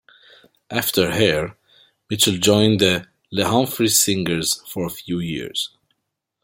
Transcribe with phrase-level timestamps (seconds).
[0.71, 1.55] After "Hair",
[2.09, 5.77] Mitchell joined the Les Humphries Singers for a few years.